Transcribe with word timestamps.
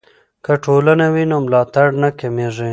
که 0.45 0.53
ټولنه 0.63 1.05
وي 1.13 1.23
نو 1.31 1.37
ملاتړ 1.45 1.87
نه 2.01 2.09
کمېږي. 2.19 2.69